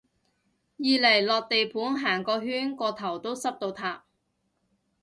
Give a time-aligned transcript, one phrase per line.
[0.79, 4.05] 二嚟落地盤行個圈個頭都濕到塌